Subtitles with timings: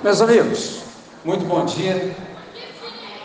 [0.00, 0.78] Meus amigos,
[1.24, 2.14] muito bom dia.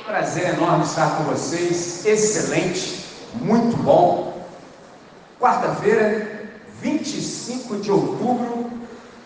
[0.07, 2.03] Prazer enorme estar com vocês.
[2.03, 4.43] Excelente, muito bom.
[5.39, 6.49] Quarta-feira,
[6.81, 8.71] 25 de outubro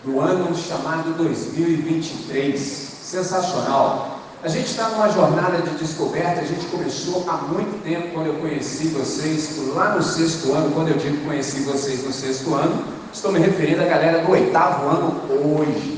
[0.04, 2.60] do ano chamado 2023.
[2.60, 4.20] Sensacional.
[4.42, 8.34] A gente está numa jornada de descoberta, a gente começou há muito tempo quando eu
[8.34, 13.32] conheci vocês, lá no sexto ano, quando eu digo conheci vocês no sexto ano, estou
[13.32, 15.22] me referindo à galera do oitavo ano
[15.58, 15.97] hoje.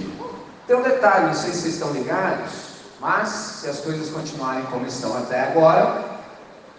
[0.70, 2.52] Tem um detalhe, não sei se vocês estão ligados,
[3.00, 6.04] mas se as coisas continuarem como estão até agora,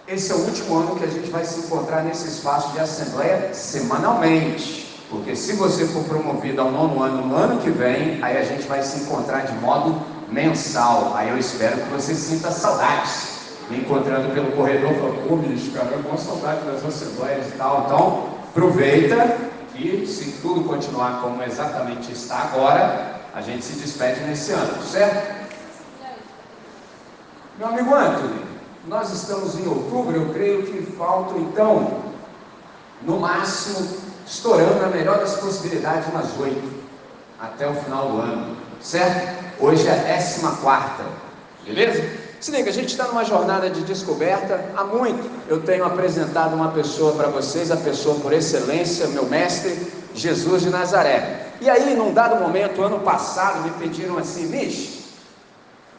[0.07, 3.53] esse é o último ano que a gente vai se encontrar nesse espaço de assembleia
[3.53, 4.97] semanalmente.
[5.09, 8.65] Porque se você for promovido ao nono ano no ano que vem, aí a gente
[8.65, 11.11] vai se encontrar de modo mensal.
[11.13, 13.41] Aí eu espero que você sinta saudades.
[13.69, 17.83] Me encontrando pelo corredor, falando, pô, bicho, cara, saudade das assembleias e tal.
[17.87, 19.35] Então, aproveita
[19.73, 25.41] que se tudo continuar como exatamente está agora, a gente se despede nesse ano, certo?
[27.57, 28.41] Meu amigo Anthony,
[28.87, 32.01] nós estamos em outubro, eu creio que faltam então,
[33.03, 33.87] no máximo,
[34.25, 36.81] estourando a melhor das possibilidades, umas oito,
[37.39, 39.41] até o final do ano, certo?
[39.59, 41.03] Hoje é a décima quarta,
[41.65, 42.21] beleza?
[42.39, 44.65] Se liga, a gente está numa jornada de descoberta.
[44.75, 49.91] Há muito eu tenho apresentado uma pessoa para vocês, a pessoa por excelência, meu mestre,
[50.15, 51.40] Jesus de Nazaré.
[51.61, 55.01] E aí, num dado momento, ano passado, me pediram assim, Mish,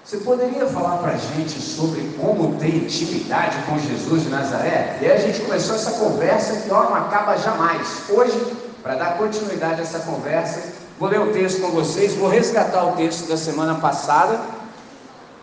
[0.05, 4.99] você poderia falar para a gente sobre como ter intimidade com Jesus de Nazaré?
[5.01, 8.03] E aí a gente começou essa conversa que ó, não acaba jamais.
[8.11, 8.37] Hoje,
[8.83, 12.97] para dar continuidade a essa conversa, vou ler o texto com vocês, vou resgatar o
[12.97, 14.41] texto da semana passada,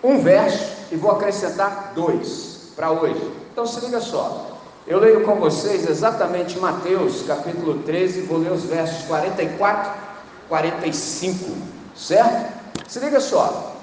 [0.03, 3.21] um verso, e vou acrescentar dois para hoje.
[3.53, 4.57] Então se liga só.
[4.85, 10.08] Eu leio com vocês exatamente Mateus capítulo 13, vou ler os versos 44
[10.49, 11.51] 45,
[11.95, 12.51] certo?
[12.87, 13.75] Se liga só.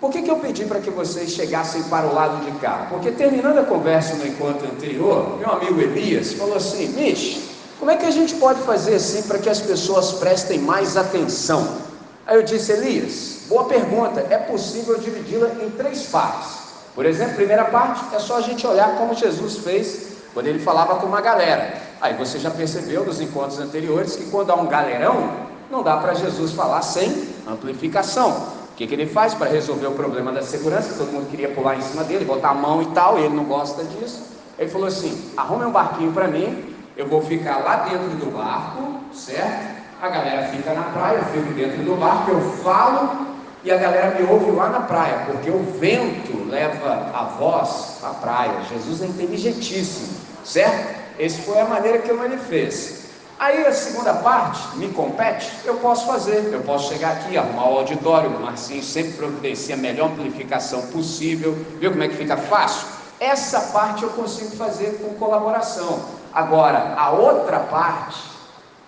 [0.00, 2.88] Por que, que eu pedi para que vocês chegassem para o lado de cá?
[2.90, 7.40] Porque terminando a conversa no encontro anterior, meu amigo Elias falou assim: Mish,
[7.78, 11.78] como é que a gente pode fazer assim para que as pessoas prestem mais atenção?
[12.26, 16.64] Aí eu disse, Elias, boa pergunta, é possível dividi-la em três partes.
[16.94, 20.96] Por exemplo, primeira parte é só a gente olhar como Jesus fez quando ele falava
[20.96, 21.74] com uma galera.
[22.00, 25.30] Aí você já percebeu nos encontros anteriores que quando há um galerão,
[25.74, 28.30] não dá para Jesus falar sem amplificação.
[28.72, 30.94] O que, que ele faz para resolver o problema da segurança?
[30.96, 33.44] Todo mundo queria pular em cima dele, botar a mão e tal, e ele não
[33.44, 34.22] gosta disso.
[34.58, 39.00] Ele falou assim: arrume um barquinho para mim, eu vou ficar lá dentro do barco,
[39.12, 39.74] certo?
[40.00, 44.20] A galera fica na praia, eu fico dentro do barco, eu falo e a galera
[44.20, 48.60] me ouve lá na praia, porque o vento leva a voz à praia.
[48.70, 50.08] Jesus é inteligentíssimo,
[50.44, 50.94] certo?
[51.18, 53.03] Essa foi a maneira que ele fez.
[53.38, 57.78] Aí a segunda parte me compete, eu posso fazer, eu posso chegar aqui, arrumar o
[57.78, 62.86] auditório, o Marcinho sempre providencia a melhor amplificação possível, viu como é que fica fácil?
[63.18, 66.04] Essa parte eu consigo fazer com colaboração.
[66.32, 68.20] Agora, a outra parte,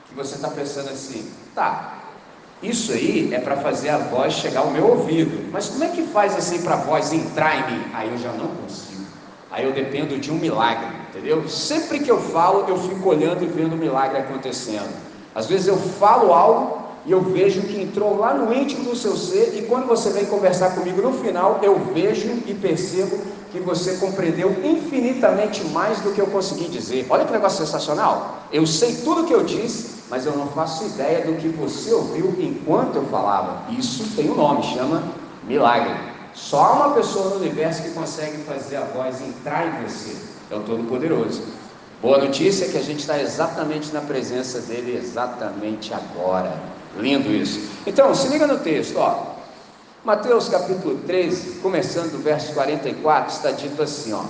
[0.08, 1.94] que você está pensando assim, tá,
[2.62, 6.02] isso aí é para fazer a voz chegar ao meu ouvido, mas como é que
[6.04, 7.90] faz assim para a voz entrar em mim?
[7.92, 9.05] Aí eu já não consigo.
[9.56, 11.48] Aí eu dependo de um milagre, entendeu?
[11.48, 14.94] Sempre que eu falo, eu fico olhando e vendo o milagre acontecendo.
[15.34, 19.16] Às vezes eu falo algo e eu vejo que entrou lá no íntimo do seu
[19.16, 23.18] ser, e quando você vem conversar comigo no final, eu vejo e percebo
[23.50, 27.06] que você compreendeu infinitamente mais do que eu consegui dizer.
[27.08, 28.40] Olha que negócio sensacional!
[28.52, 31.94] Eu sei tudo o que eu disse, mas eu não faço ideia do que você
[31.94, 33.70] ouviu enquanto eu falava.
[33.70, 35.02] Isso tem um nome, chama
[35.48, 36.15] milagre.
[36.36, 40.14] Só há uma pessoa no universo que consegue fazer a voz entrar em você.
[40.50, 41.42] É o Todo-Poderoso.
[42.02, 46.52] Boa notícia é que a gente está exatamente na presença dele, exatamente agora.
[46.98, 47.70] Lindo isso.
[47.86, 49.34] Então, se liga no texto, ó.
[50.04, 54.22] Mateus capítulo 13, começando do verso 44, está dito assim, ó.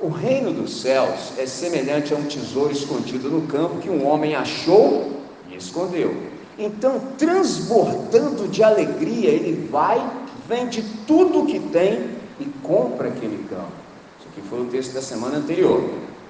[0.00, 4.34] O reino dos céus é semelhante a um tesouro escondido no campo que um homem
[4.34, 5.20] achou
[5.50, 6.16] e escondeu.
[6.58, 10.02] Então, transbordando de alegria, ele vai
[10.48, 12.10] vende tudo o que tem
[12.40, 13.72] e compra aquele campo.
[14.18, 15.82] Isso aqui foi o texto da semana anterior.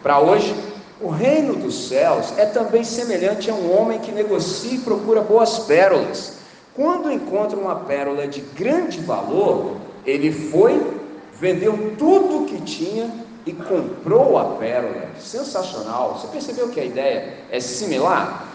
[0.03, 0.55] Para hoje,
[1.01, 5.61] o reino dos céus é também semelhante a um homem que negocia e procura boas
[5.61, 6.39] pérolas.
[6.75, 9.77] Quando encontra uma pérola de grande valor,
[10.07, 10.81] ele foi,
[11.39, 13.11] vendeu tudo o que tinha
[13.45, 15.11] e comprou a pérola.
[15.19, 16.19] Sensacional.
[16.19, 18.52] Você percebeu que a ideia é similar?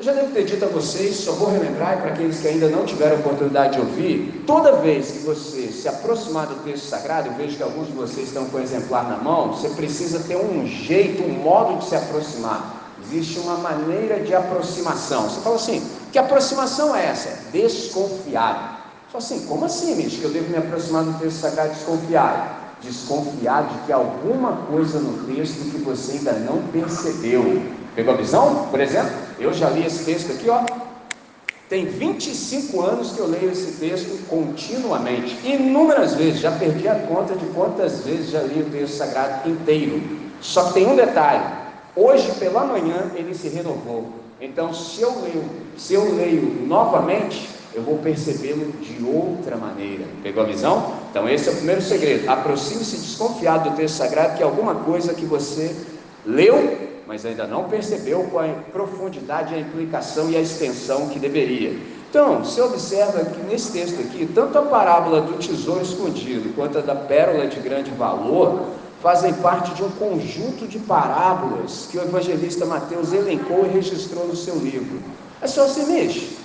[0.00, 2.86] Eu já devo ter dito a vocês, só vou relembrar para aqueles que ainda não
[2.86, 7.58] tiveram oportunidade de ouvir, toda vez que você se aproximar do texto sagrado, eu vejo
[7.58, 11.22] que alguns de vocês estão com o exemplar na mão, você precisa ter um jeito,
[11.22, 12.96] um modo de se aproximar.
[13.04, 15.28] Existe uma maneira de aproximação.
[15.28, 17.50] Você fala assim, que aproximação é essa?
[17.52, 18.78] Desconfiado.
[19.12, 22.78] Só assim, como assim, Mish, que eu devo me aproximar do texto sagrado desconfiar?
[22.80, 27.62] Desconfiar de que alguma coisa no texto que você ainda não percebeu.
[27.94, 28.68] Pegou a visão?
[28.70, 30.64] Por exemplo, eu já li esse texto aqui, ó.
[31.68, 35.38] Tem 25 anos que eu leio esse texto continuamente.
[35.44, 40.02] Inúmeras vezes, já perdi a conta de quantas vezes já li o texto sagrado inteiro.
[40.40, 41.44] Só que tem um detalhe:
[41.94, 44.12] hoje pela manhã ele se renovou.
[44.40, 45.44] Então, se eu leio,
[45.76, 50.04] se eu leio novamente, eu vou percebê-lo de outra maneira.
[50.22, 50.94] Pegou a visão?
[51.10, 52.28] Então, esse é o primeiro segredo.
[52.28, 55.76] Aproxime-se desconfiado do texto sagrado, que é alguma coisa que você
[56.26, 61.76] leu, mas ainda não percebeu com a profundidade, a implicação e a extensão que deveria.
[62.08, 66.80] Então, você observa que nesse texto aqui, tanto a parábola do tesouro escondido quanto a
[66.80, 68.60] da pérola de grande valor
[69.02, 74.36] fazem parte de um conjunto de parábolas que o evangelista Mateus elencou e registrou no
[74.36, 75.00] seu livro.
[75.42, 76.36] É só se mexe.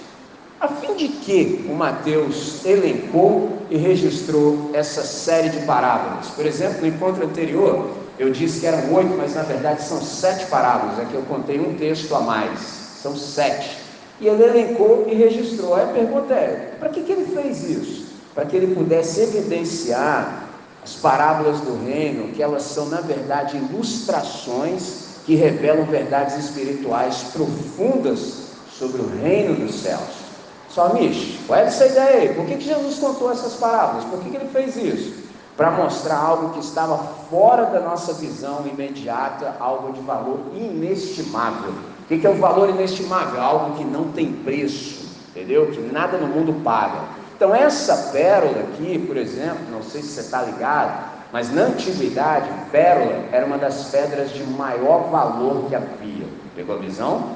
[0.59, 6.29] A fim de que o Mateus elencou e registrou essa série de parábolas?
[6.29, 10.45] Por exemplo, no encontro anterior, eu disse que eram oito, mas na verdade são sete
[10.45, 10.99] parábolas.
[10.99, 12.59] Aqui eu contei um texto a mais.
[13.01, 13.77] São sete.
[14.19, 15.75] E ele elencou e registrou.
[15.75, 18.05] Aí a pergunta é: para que, que ele fez isso?
[18.33, 20.47] Para que ele pudesse evidenciar
[20.83, 28.45] as parábolas do reino, que elas são, na verdade, ilustrações que revelam verdades espirituais profundas
[28.71, 30.25] sobre o reino dos céus.
[30.69, 32.33] Só, Mish, qual é essa ideia aí?
[32.35, 34.05] Por que, que Jesus contou essas parábolas?
[34.05, 35.24] Por que, que ele fez isso?
[35.57, 36.97] Para mostrar algo que estava
[37.29, 41.71] fora da nossa visão imediata, algo de valor inestimável.
[42.01, 43.41] O que, é o valor inestimável?
[43.41, 45.71] Algo que não tem preço, entendeu?
[45.71, 46.99] Que nada no mundo paga.
[47.35, 52.49] Então, essa pérola aqui, por exemplo, não sei se você está ligado, mas na antiguidade,
[52.71, 56.27] pérola era uma das pedras de maior valor que havia.
[56.55, 57.35] Pegou a visão?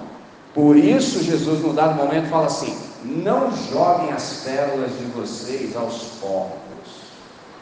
[0.54, 6.04] Por isso, Jesus, num dado momento, fala assim: não joguem as pérolas de vocês aos
[6.22, 6.69] porcos.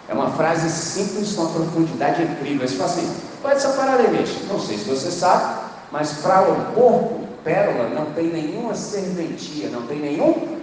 [0.10, 2.68] É uma frase simples com uma profundidade incrível.
[2.68, 5.62] Você fala assim: qual é essa parada aí, Não sei se você sabe,
[5.92, 10.58] mas para o porco, pérola não tem nenhuma serventia, não tem nenhum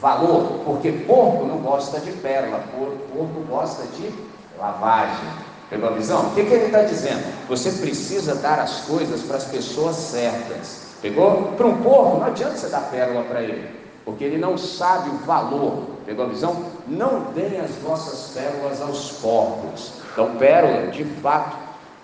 [0.00, 4.12] valor, porque porco não gosta de pérola, porco gosta de
[4.58, 5.28] lavagem.
[5.70, 6.28] Pegou a visão?
[6.28, 7.24] O que, que ele está dizendo?
[7.48, 10.88] Você precisa dar as coisas para as pessoas certas.
[11.02, 11.52] Pegou?
[11.56, 13.68] Para um porco, não adianta você dar pérola para ele,
[14.08, 15.82] porque ele não sabe o valor.
[16.06, 16.64] Pegou a visão?
[16.86, 19.92] Não deem as vossas pérolas aos porcos.
[20.10, 21.54] Então, pérola, de fato,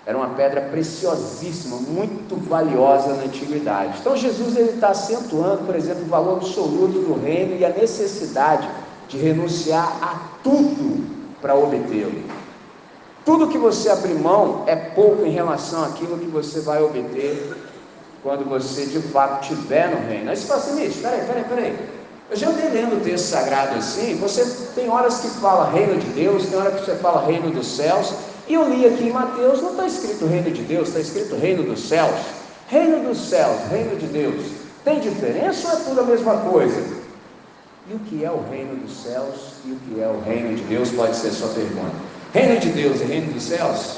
[0.05, 3.97] era uma pedra preciosíssima, muito valiosa na antiguidade.
[3.99, 8.69] Então Jesus ele está acentuando, por exemplo, o valor absoluto do reino e a necessidade
[9.07, 11.03] de renunciar a tudo
[11.41, 12.23] para obtê-lo.
[13.25, 17.57] Tudo que você abrir mão é pouco em relação àquilo que você vai obter
[18.21, 20.29] quando você de fato estiver no reino.
[20.29, 21.94] Aí você fala assim, Mish, peraí, peraí, peraí.
[22.29, 24.43] Eu já andei lendo o texto sagrado assim, você
[24.73, 28.13] tem horas que fala reino de Deus, tem horas que você fala reino dos céus,
[28.47, 31.63] e eu li aqui em Mateus, não está escrito reino de Deus, está escrito reino
[31.63, 32.15] dos céus.
[32.67, 34.43] Reino dos céus, reino de Deus.
[34.83, 36.83] Tem diferença ou é tudo a mesma coisa?
[37.87, 40.63] E o que é o reino dos céus e o que é o reino de
[40.63, 40.89] Deus?
[40.89, 41.93] Pode ser sua pergunta.
[42.33, 43.97] Reino de Deus e reino dos céus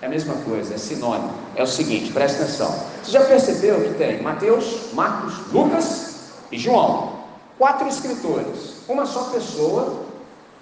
[0.00, 1.32] é a mesma coisa, é sinônimo.
[1.56, 2.72] É o seguinte, presta atenção.
[3.02, 6.14] Você já percebeu que tem Mateus, Marcos, Lucas
[6.52, 7.13] e João?
[7.58, 8.74] Quatro escritores.
[8.88, 10.02] Uma só pessoa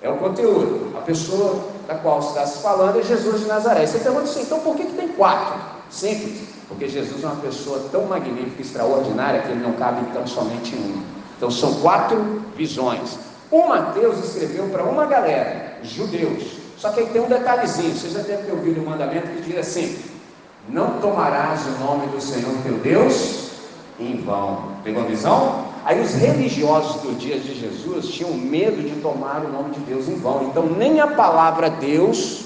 [0.02, 0.96] é o conteúdo.
[0.96, 3.86] A pessoa da qual está se falando é Jesus de Nazaré.
[3.86, 5.58] Você pergunta assim, então por que, que tem quatro?
[5.90, 10.74] Simples, porque Jesus é uma pessoa tão magnífica, extraordinária, que ele não cabe então somente
[10.74, 11.02] em um.
[11.36, 13.18] Então são quatro visões.
[13.50, 16.62] O Mateus escreveu para uma galera, judeus.
[16.78, 19.42] Só que aí tem um detalhezinho, você já deve ter ouvido o um mandamento que
[19.42, 19.98] diz assim:
[20.68, 23.50] Não tomarás o nome do Senhor teu Deus
[24.00, 24.72] em vão.
[24.82, 25.71] Pegou a visão?
[25.84, 30.08] Aí os religiosos do dia de Jesus tinham medo de tomar o nome de Deus
[30.08, 32.44] em vão, então nem a palavra Deus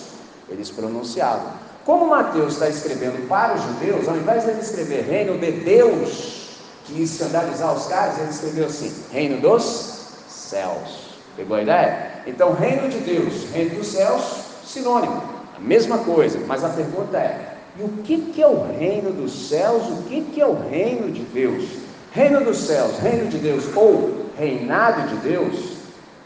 [0.49, 1.50] eles pronunciavam.
[1.85, 6.59] Como Mateus está escrevendo para os judeus, ao invés de ele escrever reino de Deus,
[6.85, 11.16] que ia escandalizar os caras, ele escreveu assim: reino dos céus.
[11.37, 12.23] Pegou a ideia?
[12.26, 14.23] Então, reino de Deus, reino dos céus,
[14.64, 15.23] sinônimo,
[15.57, 19.49] a mesma coisa, mas a pergunta é: e o que, que é o reino dos
[19.49, 19.87] céus?
[19.88, 21.86] O que, que é o reino de Deus?
[22.16, 25.76] Reino dos céus, reino de Deus ou reinado de Deus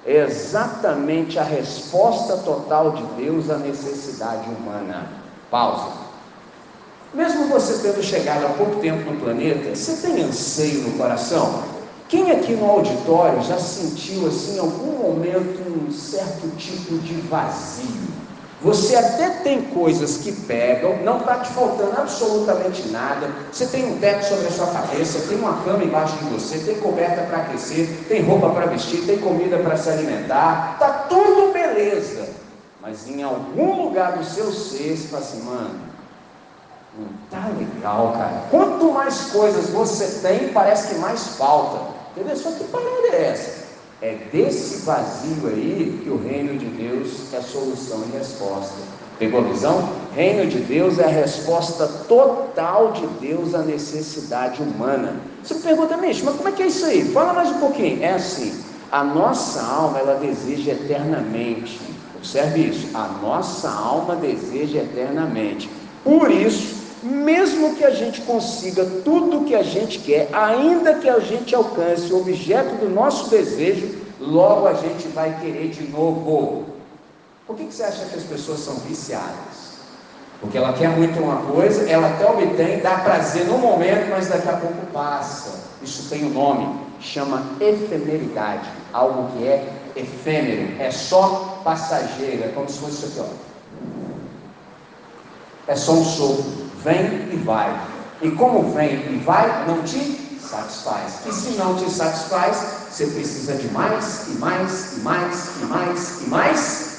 [0.06, 5.08] é exatamente a resposta total de Deus à necessidade humana.
[5.50, 5.88] Pausa.
[7.12, 11.64] Mesmo você tendo chegado há pouco tempo no planeta, você tem anseio no coração?
[12.08, 18.19] Quem aqui no auditório já sentiu assim em algum momento um certo tipo de vazio?
[18.62, 23.30] Você até tem coisas que pegam, não está te faltando absolutamente nada.
[23.50, 26.74] Você tem um teto sobre a sua cabeça, tem uma cama embaixo de você, tem
[26.74, 32.28] coberta para aquecer, tem roupa para vestir, tem comida para se alimentar, está tudo beleza.
[32.82, 35.80] Mas em algum lugar do seu ser, você fala assim, mano,
[36.98, 38.42] não tá legal, cara.
[38.50, 41.78] Quanto mais coisas você tem, parece que mais falta.
[42.14, 42.36] Entendeu?
[42.36, 43.59] Só que parada é essa?
[44.02, 48.76] É desse vazio aí que o reino de Deus é a solução e resposta.
[49.18, 49.90] Pegou a visão?
[50.16, 55.16] Reino de Deus é a resposta total de Deus à necessidade humana.
[55.44, 57.04] Você me pergunta, Micho, mas como é que é isso aí?
[57.12, 58.02] Fala mais um pouquinho.
[58.02, 58.58] É assim,
[58.90, 61.78] a nossa alma, ela deseja eternamente.
[62.16, 62.88] Observe isso.
[62.94, 65.68] A nossa alma deseja eternamente.
[66.02, 71.08] Por isso, mesmo que a gente consiga tudo o que a gente quer, ainda que
[71.08, 76.66] a gente alcance o objeto do nosso desejo, logo a gente vai querer de novo.
[77.46, 79.70] Por que, que você acha que as pessoas são viciadas?
[80.40, 84.48] Porque ela quer muito uma coisa, ela até obtém, dá prazer no momento, mas daqui
[84.48, 85.70] a pouco passa.
[85.82, 88.68] Isso tem um nome, chama efemeridade.
[88.92, 93.50] Algo que é efêmero, é só passageiro, é como se fosse isso aqui, ó.
[95.66, 97.80] É só um sopro vem e vai.
[98.22, 101.20] E como vem e vai, não te satisfaz.
[101.26, 102.56] E se não te satisfaz,
[102.90, 106.90] você precisa de mais e mais e mais e mais e mais.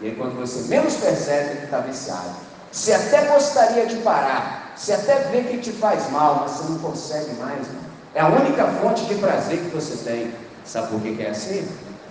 [0.00, 2.50] E aí quando você menos percebe que está viciado.
[2.70, 6.78] Você até gostaria de parar, você até vê que te faz mal, mas você não
[6.78, 7.66] consegue mais.
[8.14, 10.32] É a única fonte de prazer que você tem.
[10.64, 11.66] Sabe por que é assim?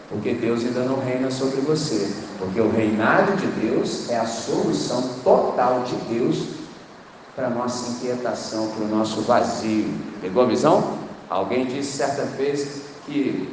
[0.09, 2.11] Porque Deus ainda não reina sobre você.
[2.37, 6.58] Porque o reinado de Deus é a solução total de Deus
[7.39, 9.89] para a nossa inquietação, para o nosso vazio.
[10.19, 10.99] Pegou a visão?
[11.29, 13.49] Alguém disse certa vez que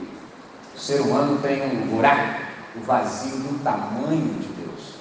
[0.74, 2.42] o ser humano tem um buraco,
[2.76, 4.94] um vazio do tamanho de Deus.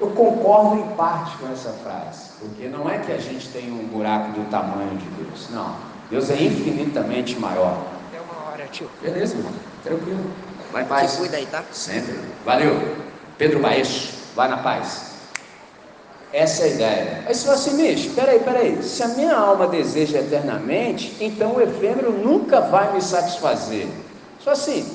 [0.00, 3.88] Eu concordo em parte com essa frase, porque não é que a gente tem um
[3.88, 5.74] buraco do tamanho de Deus, não.
[6.08, 7.86] Deus é infinitamente maior.
[8.08, 8.88] Até uma hora, tio.
[9.02, 9.52] Beleza, irmão.
[9.82, 10.30] Tranquilo.
[10.72, 11.10] Vai em paz.
[11.10, 11.64] Se cuida aí, tá?
[11.72, 12.20] Sempre.
[12.44, 13.04] Valeu.
[13.36, 15.15] Pedro Baeixo, vai na paz.
[16.32, 17.24] Essa é a ideia.
[17.26, 18.82] Aí você fala assim, Micho, peraí, peraí.
[18.82, 23.86] Se a minha alma deseja eternamente, então o efêmero nunca vai me satisfazer.
[24.42, 24.86] Só assim,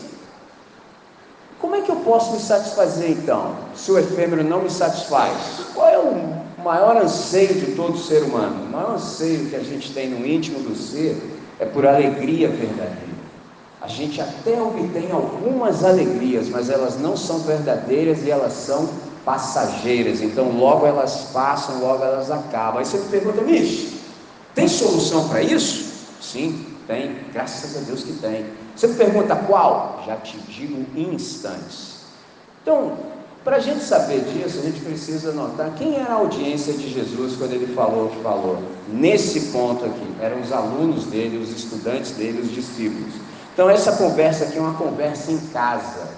[1.60, 5.32] como é que eu posso me satisfazer então, se o efêmero não me satisfaz?
[5.74, 8.64] Qual é o maior anseio de todo ser humano?
[8.64, 11.16] O maior anseio que a gente tem no íntimo do ser
[11.60, 13.12] é por alegria verdadeira.
[13.80, 18.90] A gente até obtém algumas alegrias, mas elas não são verdadeiras e elas são
[19.26, 22.80] passageiras, então logo elas passam, logo elas acabam.
[22.80, 24.00] Aí você me pergunta, bicho,
[24.54, 25.92] tem solução para isso?
[26.22, 28.46] Sim, tem, graças a Deus que tem.
[28.76, 30.04] Você me pergunta qual?
[30.06, 32.02] Já te digo em instantes.
[32.62, 32.98] Então,
[33.44, 37.36] para a gente saber disso, a gente precisa notar quem era a audiência de Jesus
[37.38, 38.62] quando ele falou o que falou.
[38.88, 43.14] Nesse ponto aqui, eram os alunos dele, os estudantes dele, os discípulos.
[43.54, 46.11] Então, essa conversa aqui é uma conversa em casa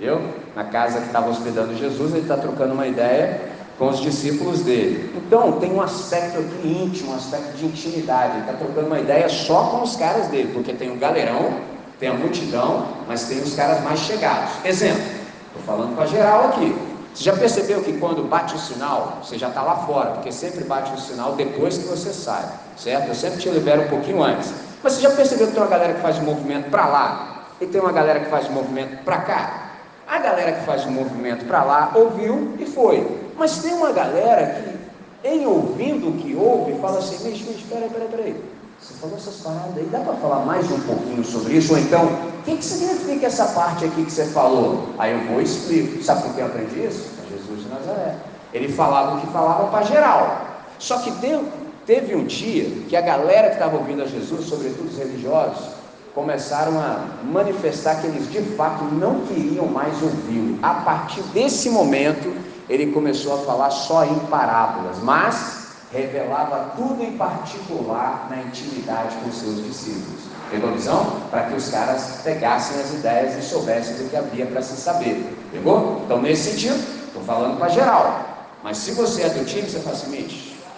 [0.00, 0.22] entendeu?
[0.56, 3.38] Na casa que estava hospedando Jesus, ele está trocando uma ideia
[3.78, 5.12] com os discípulos dele.
[5.14, 8.32] Então, tem um aspecto aqui íntimo, um aspecto de intimidade.
[8.32, 11.54] Ele está trocando uma ideia só com os caras dele, porque tem o galerão,
[11.98, 14.52] tem a multidão, mas tem os caras mais chegados.
[14.64, 15.02] Exemplo,
[15.48, 16.74] estou falando para geral aqui.
[17.14, 20.64] Você já percebeu que quando bate o sinal, você já está lá fora, porque sempre
[20.64, 22.44] bate o sinal depois que você sai,
[22.76, 23.08] certo?
[23.08, 24.52] Eu sempre te libero um pouquinho antes.
[24.82, 27.80] Mas você já percebeu que tem uma galera que faz movimento para lá e tem
[27.80, 29.69] uma galera que faz movimento para cá?
[30.10, 33.06] A galera que faz o movimento para lá ouviu e foi.
[33.38, 34.60] Mas tem uma galera
[35.22, 38.44] que, em ouvindo o que ouve, fala assim: Mish, Mish, peraí, peraí, peraí.
[38.80, 41.74] Você falou essas paradas aí, dá para falar mais um pouquinho sobre isso?
[41.74, 44.88] Ou então, o que, que significa essa parte aqui que você falou?
[44.98, 46.02] Aí eu vou e explico.
[46.02, 47.08] Sabe por que eu aprendi isso?
[47.30, 48.16] Jesus de Nazaré.
[48.52, 50.44] Ele falava o que falava para geral.
[50.80, 51.12] Só que
[51.86, 55.79] teve um dia que a galera que estava ouvindo a Jesus, sobretudo os religiosos,
[56.14, 60.58] começaram a manifestar que eles de fato não queriam mais ouvi-lo.
[60.62, 62.34] A partir desse momento,
[62.68, 65.60] ele começou a falar só em parábolas, mas
[65.92, 70.20] revelava tudo em particular na intimidade com seus discípulos.
[70.50, 71.20] Pegou a visão?
[71.30, 75.36] Para que os caras pegassem as ideias e soubessem do que havia para se saber.
[75.52, 76.02] Pegou?
[76.04, 76.76] Então, nesse sentido,
[77.06, 78.24] estou falando para geral.
[78.62, 80.10] Mas se você é do time, você fala assim,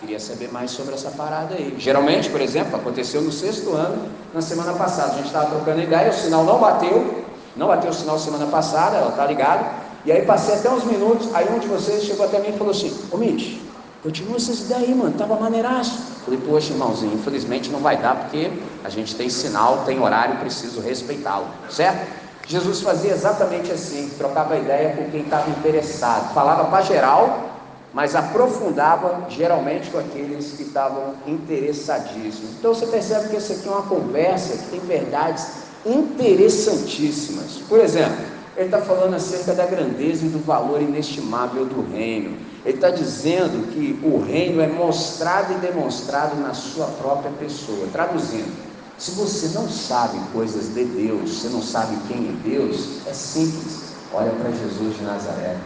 [0.02, 1.76] Queria saber mais sobre essa parada aí.
[1.78, 5.12] Geralmente, por exemplo, aconteceu no sexto ano, na semana passada.
[5.12, 7.25] A gente estava trocando ideia, o sinal não bateu,
[7.56, 9.64] não bateu o sinal semana passada, ela tá ligado.
[10.04, 12.73] E aí passei até uns minutos, aí um de vocês chegou até mim e falou
[12.73, 13.61] assim, ô Mitch,
[14.02, 15.97] continua essas ideias aí, mano, tava maneiraço.
[16.25, 18.50] Falei, poxa, irmãozinho, infelizmente não vai dar, porque
[18.82, 22.11] a gente tem sinal, tem horário, preciso respeitá-lo, certo?
[22.49, 27.51] Jesus fazia exatamente assim, trocava ideia com quem estava interessado, falava para geral,
[27.93, 32.53] mas aprofundava geralmente com aqueles que estavam interessadíssimos.
[32.59, 35.47] Então você percebe que isso aqui é uma conversa que tem verdades
[35.85, 37.61] interessantíssimas.
[37.69, 38.17] Por exemplo,
[38.57, 42.37] ele está falando acerca da grandeza e do valor inestimável do reino.
[42.65, 47.89] Ele está dizendo que o reino é mostrado e demonstrado na sua própria pessoa.
[47.93, 48.53] Traduzindo,
[48.97, 53.93] se você não sabe coisas de Deus, você não sabe quem é Deus, é simples.
[54.15, 55.57] Olha para Jesus de Nazaré.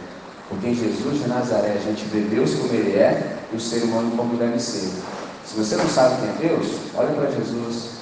[0.49, 4.13] Porque Jesus de Nazaré a gente vê Deus como Ele é e o ser humano
[4.17, 4.91] como deve ser.
[5.45, 7.97] Se você não sabe quem é Deus, olha para Jesus.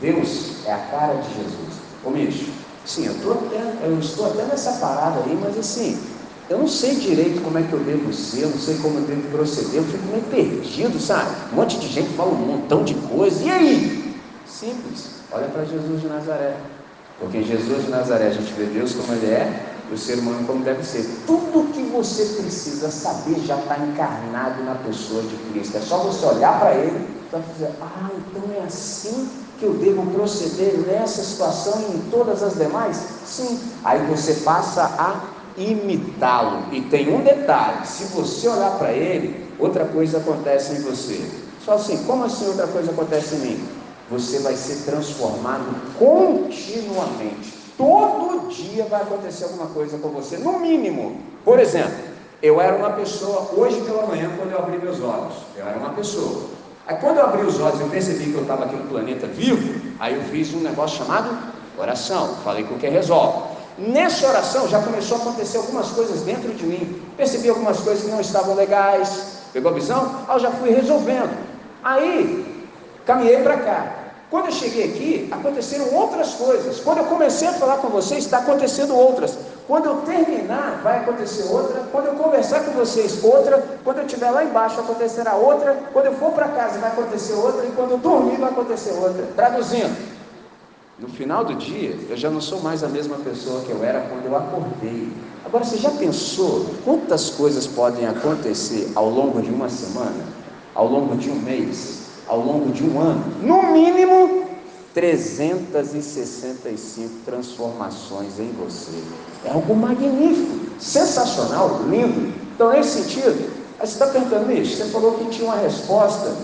[0.00, 1.80] Deus é a cara de Jesus.
[2.04, 2.50] Ô Micho,
[2.84, 6.00] sim, eu, até, eu estou até nessa parada aí, mas assim,
[6.48, 9.04] eu não sei direito como é que eu devo ser, eu não sei como eu
[9.04, 11.30] devo proceder, eu fico meio perdido, sabe?
[11.52, 14.14] Um monte de gente fala um montão de coisa, e aí?
[14.46, 15.20] Simples.
[15.30, 16.56] Olha para Jesus de Nazaré.
[17.20, 20.18] Porque em Jesus de Nazaré a gente vê Deus como Ele é e o ser
[20.18, 21.08] humano como deve ser.
[21.26, 21.49] Tudo
[22.04, 25.76] você precisa saber já está encarnado na pessoa de Cristo.
[25.76, 29.28] É só você olhar para Ele e dizer: Ah, então é assim
[29.58, 32.96] que eu devo proceder nessa situação e em todas as demais?
[33.26, 33.60] Sim.
[33.84, 35.20] Aí você passa a
[35.60, 36.72] imitá-lo.
[36.72, 41.20] E tem um detalhe: se você olhar para Ele, outra coisa acontece em você.
[41.62, 43.80] Só assim, como assim outra coisa acontece em mim?
[44.10, 47.59] você vai ser transformado continuamente.
[47.80, 51.18] Todo dia vai acontecer alguma coisa com você, no mínimo.
[51.42, 52.10] Por exemplo,
[52.42, 55.88] eu era uma pessoa, hoje pela manhã, quando eu abri meus olhos, eu era uma
[55.90, 56.42] pessoa.
[56.86, 59.80] Aí quando eu abri os olhos e percebi que eu estava aqui no planeta vivo,
[59.98, 61.30] aí eu fiz um negócio chamado
[61.78, 62.34] oração.
[62.44, 63.48] Falei com quem resolve.
[63.78, 67.02] Nessa oração já começou a acontecer algumas coisas dentro de mim.
[67.16, 69.38] Percebi algumas coisas que não estavam legais.
[69.54, 70.26] Pegou a visão?
[70.28, 71.34] Aí eu já fui resolvendo.
[71.82, 72.68] Aí,
[73.06, 73.99] caminhei para cá.
[74.30, 76.78] Quando eu cheguei aqui, aconteceram outras coisas.
[76.78, 79.36] Quando eu comecei a falar com vocês, está acontecendo outras.
[79.66, 81.82] Quando eu terminar, vai acontecer outra.
[81.90, 83.58] Quando eu conversar com vocês, outra.
[83.82, 85.76] Quando eu estiver lá embaixo, acontecerá outra.
[85.92, 87.66] Quando eu for para casa, vai acontecer outra.
[87.66, 89.26] E quando eu dormir, vai acontecer outra.
[89.34, 89.96] Traduzindo,
[91.00, 94.02] no final do dia, eu já não sou mais a mesma pessoa que eu era
[94.02, 95.08] quando eu acordei.
[95.44, 100.24] Agora, você já pensou quantas coisas podem acontecer ao longo de uma semana,
[100.72, 101.99] ao longo de um mês,
[102.30, 104.44] ao longo de um ano, no mínimo
[104.94, 109.02] 365 transformações em você.
[109.44, 112.32] É algo magnífico, sensacional, lindo.
[112.54, 114.76] Então, nesse sentido, você está perguntando isso?
[114.76, 116.36] Você falou que tinha uma resposta.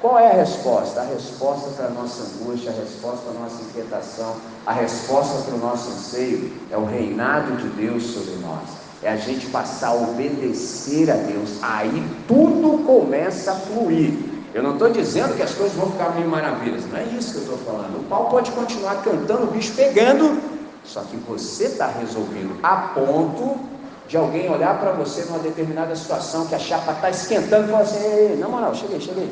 [0.00, 1.00] Qual é a resposta?
[1.00, 5.56] A resposta para a nossa angústia, a resposta para a nossa inquietação, a resposta para
[5.56, 8.68] o nosso anseio é o reinado de Deus sobre nós.
[9.02, 11.58] É a gente passar a obedecer a Deus.
[11.60, 14.33] Aí tudo começa a fluir.
[14.54, 17.38] Eu não estou dizendo que as coisas vão ficar mil maravilhas, não é isso que
[17.38, 17.98] eu estou falando.
[17.98, 20.40] O pau pode continuar cantando, o bicho pegando,
[20.84, 23.58] só que você está resolvendo a ponto
[24.06, 27.82] de alguém olhar para você numa determinada situação que a chapa está esquentando e falar
[27.82, 29.28] assim: Ei, na moral, cheguei, cheguei.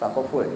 [0.00, 0.48] Sabe qual foi?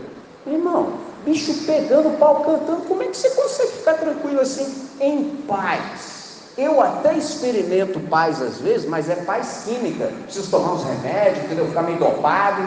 [0.48, 6.38] Irmão, bicho pegando, pau cantando, como é que você consegue ficar tranquilo assim, em paz?
[6.56, 10.10] Eu até experimento paz às vezes, mas é paz química.
[10.24, 11.66] Preciso tomar uns remédios, entendeu?
[11.66, 12.62] Ficar meio dopado.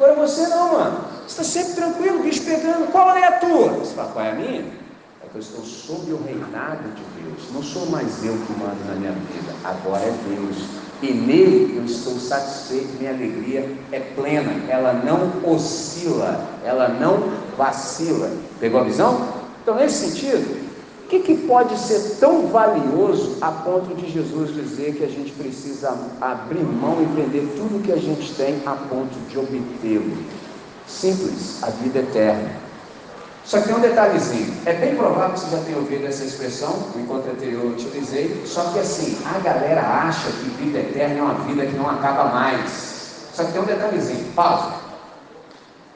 [0.00, 1.04] Agora você não, mano.
[1.28, 2.90] Você está sempre tranquilo, bicho pegando.
[2.90, 3.68] Qual é a tua?
[3.74, 4.60] Você fala, qual é a minha?
[5.22, 7.52] É que eu estou sob o reinado de Deus.
[7.52, 9.52] Não sou mais eu que mando na minha vida.
[9.62, 10.56] Agora é Deus.
[11.02, 14.50] E nele eu estou satisfeito, minha alegria é plena.
[14.70, 18.30] Ela não oscila, ela não vacila.
[18.58, 19.34] Pegou a visão?
[19.62, 20.59] Então, nesse sentido,
[21.10, 25.92] que, que pode ser tão valioso a ponto de Jesus dizer que a gente precisa
[26.20, 30.16] abrir mão e vender tudo que a gente tem a ponto de obtê-lo?
[30.86, 32.50] Simples, a vida eterna.
[33.44, 34.54] Só que tem um detalhezinho.
[34.64, 38.42] É bem provável que você já tenha ouvido essa expressão, no encontro anterior eu utilizei.
[38.46, 42.26] Só que assim, a galera acha que vida eterna é uma vida que não acaba
[42.26, 43.26] mais.
[43.32, 44.32] Só que tem um detalhezinho.
[44.34, 44.74] Pausa.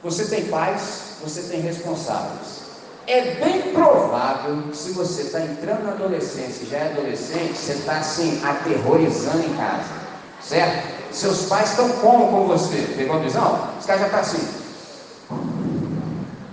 [0.02, 2.63] Você tem pais, você tem responsáveis.
[3.06, 7.98] É bem provável que se você está entrando na adolescência já é adolescente, você está
[7.98, 9.92] assim, aterrorizando em casa,
[10.40, 10.94] certo?
[11.12, 12.94] Seus pais estão como com você?
[12.96, 13.68] Pegou a visão?
[13.78, 14.48] Os caras já estão tá assim,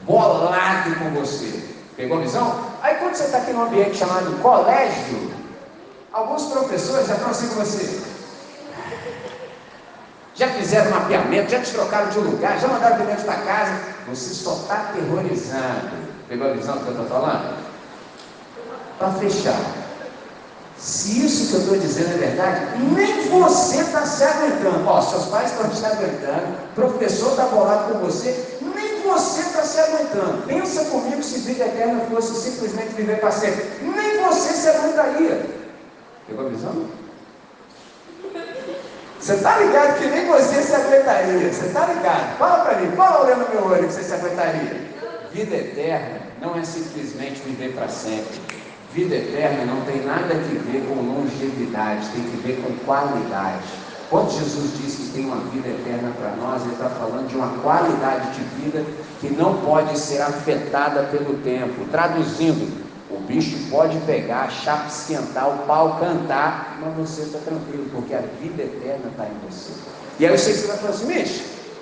[0.05, 1.63] bolado com você.
[1.95, 2.65] Pegou a visão?
[2.81, 5.31] Aí quando você está aqui num ambiente chamado colégio,
[6.11, 8.01] alguns professores já com você.
[10.35, 13.79] Já fizeram mapeamento, já te trocaram de lugar, já mandaram dentro da casa.
[14.07, 16.10] Você só está aterrorizando.
[16.31, 17.57] Pegou a visão que eu estou falando?
[18.97, 19.59] Para fechar,
[20.77, 24.87] se isso que eu estou dizendo é verdade, nem você está se aguentando.
[24.87, 29.77] Ó, seus pais estão te aguentando, professor está bolado com você, nem você está se
[29.81, 30.47] aguentando.
[30.47, 33.65] Pensa comigo se vida eterna fosse simplesmente viver para sempre.
[33.81, 35.49] Nem você se aguentaria.
[36.29, 36.85] Pegou a visão?
[39.19, 41.51] Você está ligado que nem você se aguentaria.
[41.51, 42.37] Você está ligado?
[42.37, 44.90] Fala para mim, fala olhando no meu olho que você se aguentaria.
[45.33, 48.41] Vida eterna não é simplesmente viver para sempre.
[48.93, 53.63] Vida eterna não tem nada a ver com longevidade, tem que ver com qualidade.
[54.09, 57.47] Quando Jesus diz que tem uma vida eterna para nós, Ele está falando de uma
[57.59, 58.85] qualidade de vida
[59.21, 61.85] que não pode ser afetada pelo tempo.
[61.89, 62.69] Traduzindo,
[63.09, 68.23] o bicho pode pegar, chapa esquentar, o pau cantar, mas você está tranquilo, porque a
[68.41, 69.71] vida eterna está em você.
[70.19, 71.07] E aí eu sei que você vai falar assim,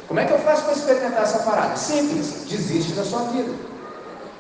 [0.10, 1.76] como é que eu faço para experimentar essa parada?
[1.76, 3.54] Simples, desiste da sua vida.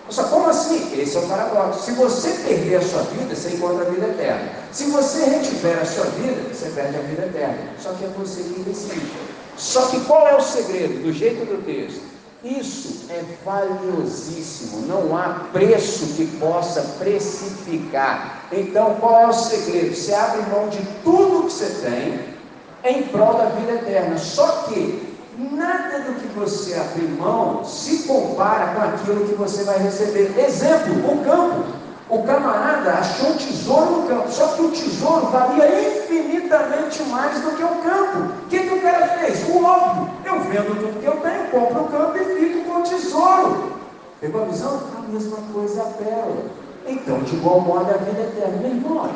[0.09, 0.99] Só como assim?
[0.99, 1.83] Esse é o paradoxo.
[1.83, 4.49] Se você perder a sua vida, você encontra a vida eterna.
[4.71, 7.55] Se você retiver a sua vida, você perde a vida eterna.
[7.79, 9.11] Só que é você que decide.
[9.57, 12.01] Só que qual é o segredo do jeito do texto?
[12.43, 18.45] Isso é valiosíssimo, não há preço que possa precificar.
[18.51, 19.93] Então, qual é o segredo?
[19.93, 24.17] Você abre mão de tudo que você tem em prol da vida eterna.
[24.17, 29.77] Só que Nada do que você abrir mão se compara com aquilo que você vai
[29.79, 30.33] receber.
[30.37, 31.79] Exemplo, o campo.
[32.09, 37.51] O camarada achou um tesouro no campo, só que o tesouro valia infinitamente mais do
[37.51, 38.33] que o campo.
[38.45, 39.47] O que, que o cara fez?
[39.47, 40.09] O óbvio.
[40.25, 43.73] Eu vendo tudo que eu tenho, compro o campo e fico com o tesouro.
[44.19, 44.81] Pegou a visão?
[44.97, 46.45] A mesma coisa é a pérola.
[46.87, 48.57] Então, de igual modo, a vida eterna.
[48.57, 49.09] Meu irmão,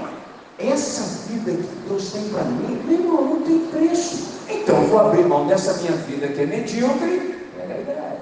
[0.59, 4.33] essa vida que Deus tem para mim, meu irmão, não tem preço.
[4.49, 8.17] Então eu vou abrir mão dessa minha vida que é medíocre, ideia.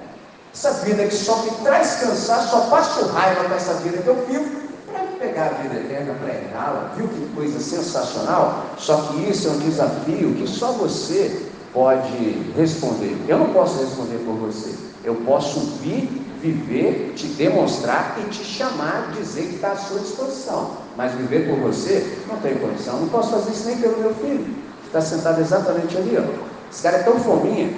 [0.54, 4.26] Essa vida que só me traz cansaço, só passo raiva com essa vida que eu
[4.26, 6.92] vivo, para pegar a vida eterna, para herdá-la.
[6.96, 8.66] Viu que coisa sensacional?
[8.76, 13.16] Só que isso é um desafio que só você pode responder.
[13.26, 14.74] Eu não posso responder por você.
[15.02, 20.72] Eu posso vir, viver, te demonstrar e te chamar, dizer que está à sua disposição.
[20.96, 23.00] Mas viver por você, não tenho condição.
[23.00, 26.18] Não posso fazer isso nem pelo meu filho está sentado exatamente ali.
[26.18, 26.44] Ó.
[26.70, 27.72] Esse cara é tão fominha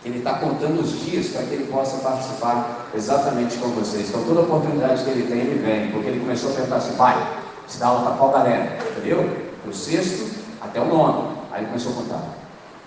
[0.00, 4.08] que ele está contando os dias para que ele possa participar exatamente com vocês.
[4.08, 7.40] Então, toda oportunidade que ele tem, ele vem, porque ele começou a perguntar assim: pai,
[7.66, 8.78] se dá aula para qual galera?
[8.90, 9.28] Entendeu?
[9.64, 11.38] Do sexto até o nono.
[11.50, 12.22] Aí ele começou a contar.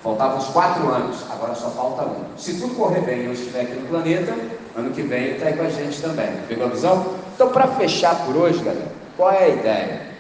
[0.02, 2.38] Faltavam uns quatro anos, agora só falta um.
[2.38, 4.34] Se tudo correr bem e eu estiver aqui no planeta,
[4.76, 6.30] ano que vem ele está aí com a gente também.
[6.48, 7.16] Pegou a visão?
[7.36, 10.12] Então, para fechar por hoje, galera, qual é a ideia?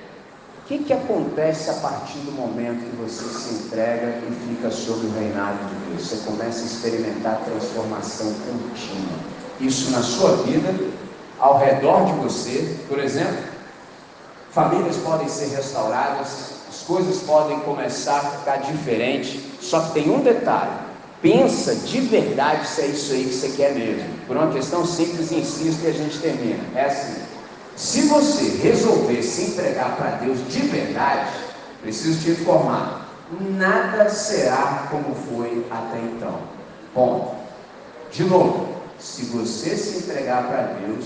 [0.71, 5.11] que, que acontece a partir do momento que você se entrega e fica sob o
[5.11, 6.07] reinado de Deus?
[6.07, 9.19] Você começa a experimentar transformação contínua.
[9.59, 10.73] Isso na sua vida,
[11.37, 13.43] ao redor de você, por exemplo,
[14.51, 19.41] famílias podem ser restauradas, as coisas podem começar a ficar diferentes.
[19.59, 20.71] Só que tem um detalhe:
[21.21, 24.09] pensa de verdade se é isso aí que você quer mesmo.
[24.27, 26.63] Por uma questão simples insisto e a gente termina.
[26.75, 27.21] É assim.
[27.75, 31.31] Se você resolver se entregar para Deus de verdade,
[31.81, 36.39] preciso te informar, nada será como foi até então.
[36.93, 37.35] Ponto.
[38.11, 38.67] De novo,
[38.99, 41.05] se você se entregar para Deus,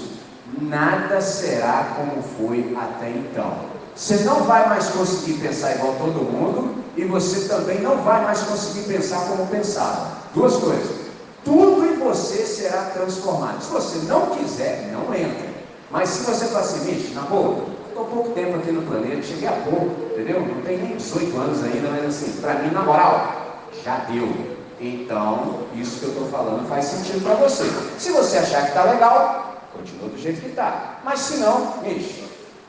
[0.59, 3.75] nada será como foi até então.
[3.95, 8.41] Você não vai mais conseguir pensar igual todo mundo e você também não vai mais
[8.41, 10.11] conseguir pensar como pensava.
[10.33, 11.05] Duas coisas.
[11.43, 13.61] Tudo em você será transformado.
[13.61, 15.47] Se você não quiser, não entra.
[15.91, 19.47] Mas se você falar assim, bicho, na boa, estou pouco tempo aqui no planeta, cheguei
[19.47, 20.41] há pouco, entendeu?
[20.41, 24.55] Não tem nem 18 anos ainda, mas assim, para mim, na moral, já deu.
[24.79, 27.63] Então, isso que eu estou falando faz sentido para você.
[27.97, 30.99] Se você achar que está legal, continua do jeito que está.
[31.03, 32.23] Mas se não, bicho,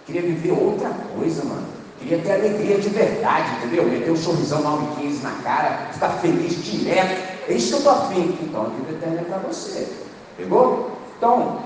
[0.05, 1.76] queria viver outra coisa, mano.
[1.99, 3.85] Queria ter alegria de verdade, entendeu?
[3.85, 7.37] Meter um sorrisão 915 na cara, ficar feliz direto.
[7.49, 8.39] É isso que eu estou afim.
[8.43, 9.89] Então a vida eterna é para você.
[10.37, 10.91] Pegou?
[11.17, 11.61] Então,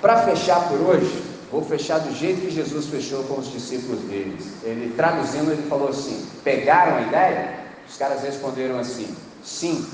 [0.00, 4.46] para fechar por hoje, vou fechar do jeito que Jesus fechou com os discípulos deles.
[4.62, 7.56] Ele traduzindo, ele falou assim: pegaram a ideia?
[7.88, 9.86] Os caras responderam assim: sim,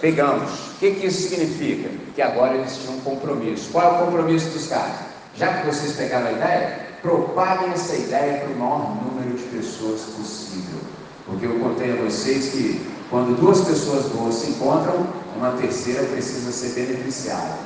[0.00, 0.50] pegamos.
[0.50, 1.90] O que, que isso significa?
[2.14, 3.70] Que agora eles tinham um compromisso.
[3.72, 4.96] Qual é o compromisso dos caras?
[5.36, 9.29] Já que vocês pegaram a ideia, propaguem essa ideia para o maior número
[9.60, 10.80] pessoas possível.
[11.26, 16.50] Porque eu contei a vocês que quando duas pessoas boas se encontram, uma terceira precisa
[16.50, 17.58] ser beneficiada.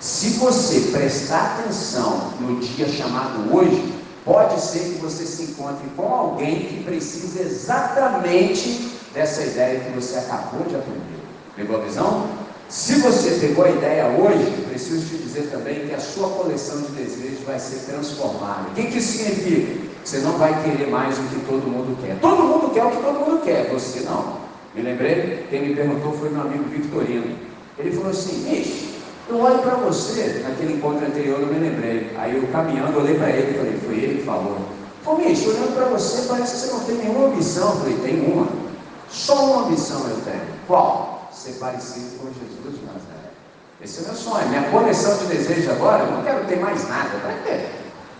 [0.00, 3.92] Se você prestar atenção no dia chamado hoje,
[4.24, 10.18] pode ser que você se encontre com alguém que precisa exatamente dessa ideia que você
[10.18, 11.22] acabou de aprender.
[11.54, 12.26] Pegou a visão?
[12.68, 16.92] Se você pegou a ideia hoje, preciso te dizer também que a sua coleção de
[16.92, 18.70] desejos vai ser transformada.
[18.70, 19.91] O que, que isso significa?
[20.04, 22.18] Você não vai querer mais o que todo mundo quer.
[22.20, 24.42] Todo mundo quer o que todo mundo quer, você não.
[24.74, 27.36] Me lembrei, quem me perguntou foi meu amigo Victorino.
[27.78, 28.92] Ele falou assim, Ixi,
[29.28, 32.10] Eu olho para você, naquele encontro anterior eu me lembrei.
[32.18, 34.58] Aí eu caminhando, olhei para ele e falei, foi ele que falou.
[35.04, 37.70] Pô, Micho, olhando para você, parece que você não tem nenhuma ambição.
[37.70, 38.48] Eu falei, tem uma.
[39.08, 40.42] Só uma ambição eu tenho.
[40.66, 41.28] Qual?
[41.32, 43.30] Ser parecido com Jesus de Nazaré.
[43.82, 44.48] Esse é o meu sonho.
[44.48, 47.10] Minha coleção de desejos agora, eu não quero ter mais nada.
[47.20, 47.66] Para quê?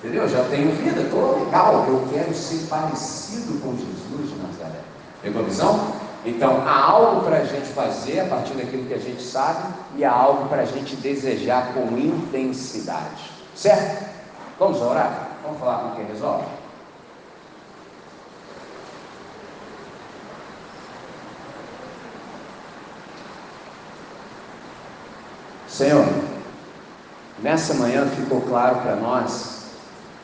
[0.02, 0.28] Entendeu?
[0.28, 1.86] Já tenho vida, estou legal.
[1.86, 4.80] Eu quero ser parecido com Jesus de Nazaré.
[5.22, 5.92] Pegou a visão?
[6.26, 9.62] Então, há algo para a gente fazer a partir daquilo que a gente sabe
[9.96, 13.30] e há algo para a gente desejar com intensidade.
[13.54, 14.04] Certo?
[14.58, 15.28] Vamos orar?
[15.44, 16.46] Vamos falar com quem resolve?
[25.68, 26.06] Senhor,
[27.40, 29.61] nessa manhã ficou claro para nós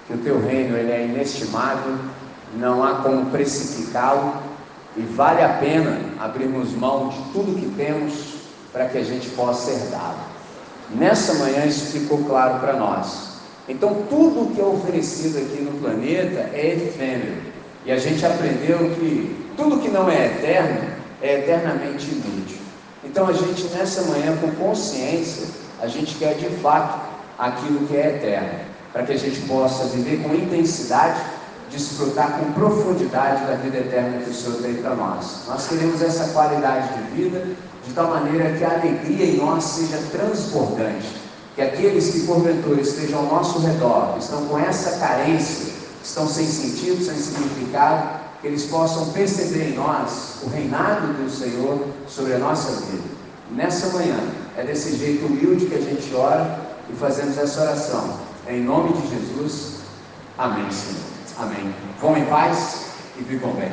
[0.09, 1.97] que o teu reino ele é inestimável,
[2.57, 4.35] não há como precificá-lo
[4.97, 8.39] e vale a pena abrirmos mão de tudo que temos
[8.73, 10.19] para que a gente possa herdá-lo.
[10.95, 13.37] Nessa manhã isso ficou claro para nós.
[13.69, 17.43] Então tudo que é oferecido aqui no planeta é efêmero.
[17.85, 20.89] E a gente aprendeu que tudo que não é eterno
[21.21, 22.59] é eternamente inútil.
[23.05, 25.47] Então a gente nessa manhã com consciência,
[25.83, 26.99] a gente quer de fato
[27.39, 28.59] aquilo que é eterno,
[28.99, 31.21] para que a gente possa viver com intensidade
[31.71, 35.43] desfrutar com profundidade da vida eterna que o Senhor tem para nós.
[35.47, 37.47] Nós queremos essa qualidade de vida
[37.87, 41.15] de tal maneira que a alegria em nós seja transbordante,
[41.55, 46.47] que aqueles que porventura estejam ao nosso redor, que estão com essa carência, estão sem
[46.47, 52.39] sentido, sem significado, que eles possam perceber em nós o reinado do Senhor sobre a
[52.39, 53.05] nossa vida.
[53.53, 54.19] Nessa manhã,
[54.57, 56.59] é desse jeito humilde que a gente ora
[56.91, 58.27] e fazemos essa oração.
[58.51, 59.83] Em nome de Jesus,
[60.39, 61.05] amém, Senhor.
[61.37, 61.75] Amém.
[62.01, 62.87] Vão em paz
[63.19, 63.71] e vivam bem.